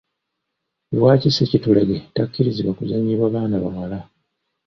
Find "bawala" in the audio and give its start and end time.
3.63-3.99